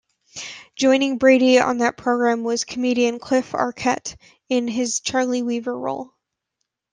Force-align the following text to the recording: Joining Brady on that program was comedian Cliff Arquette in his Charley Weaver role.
Joining 0.75 1.19
Brady 1.19 1.59
on 1.59 1.77
that 1.77 1.95
program 1.95 2.43
was 2.43 2.65
comedian 2.65 3.19
Cliff 3.19 3.51
Arquette 3.51 4.15
in 4.49 4.67
his 4.67 4.99
Charley 4.99 5.43
Weaver 5.43 5.77
role. 5.77 6.15